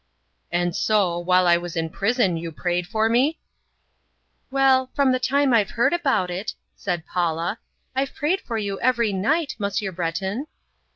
[0.51, 3.37] "And so, while I was in prison you prayed for me?"
[4.49, 7.59] "Well, from the time I heard about it," said Paula,
[7.95, 10.47] "I've prayed for you every night, Monsieur Breton."